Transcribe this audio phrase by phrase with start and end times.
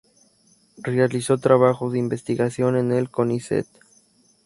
[0.81, 3.67] Realizó trabajos de investigación en el Conicet.